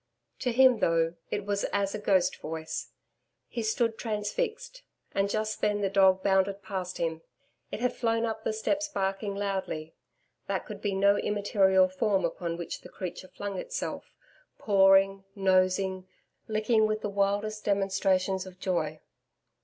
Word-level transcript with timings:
To 0.39 0.51
him, 0.51 0.79
though, 0.79 1.13
it 1.29 1.45
was 1.45 1.63
as 1.65 1.93
a 1.93 1.99
ghost 1.99 2.37
voice. 2.37 2.89
He 3.47 3.61
stood 3.61 3.99
transfixed. 3.99 4.81
And 5.13 5.29
just 5.29 5.61
then 5.61 5.81
the 5.81 5.91
dog 5.91 6.23
bounded 6.23 6.63
past 6.63 6.97
him. 6.97 7.21
It 7.71 7.81
had 7.81 7.93
flown 7.95 8.25
up 8.25 8.43
the 8.43 8.51
steps 8.51 8.87
barking 8.87 9.35
loudly. 9.35 9.93
That 10.47 10.65
could 10.65 10.81
be 10.81 10.95
no 10.95 11.17
immaterial 11.17 11.87
form 11.87 12.25
upon 12.25 12.57
which 12.57 12.81
the 12.81 12.89
creature 12.89 13.27
flung 13.27 13.59
itself, 13.59 14.15
pawing, 14.57 15.23
nosing, 15.35 16.07
licking 16.47 16.87
with 16.87 17.01
the 17.01 17.07
wildest 17.09 17.63
demonstrations 17.63 18.47
of 18.47 18.59
joy. 18.59 19.01